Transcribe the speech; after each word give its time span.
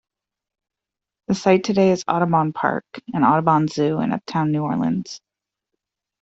The 1.27 1.35
site 1.35 1.63
today 1.63 1.91
is 1.91 2.03
Audubon 2.07 2.53
Park 2.53 2.85
and 3.13 3.23
Audubon 3.23 3.67
Zoo 3.67 3.99
in 3.99 4.11
uptown 4.13 4.51
New 4.51 4.63
Orleans. 4.63 5.21